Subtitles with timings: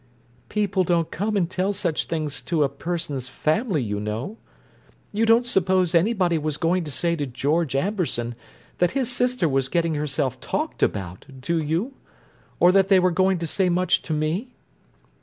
[0.49, 4.37] "People don't come and tell such things to a person's family, you know.
[5.13, 8.33] You don't suppose anybody was going to say to George Amberson
[8.79, 11.93] that his sister was getting herself talked about, do you?
[12.59, 14.55] Or that they were going to say much to me?"